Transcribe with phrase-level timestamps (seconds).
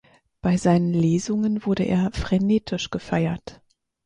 [0.41, 3.61] Bei seinen Lesungen wurde er frenetisch gefeiert.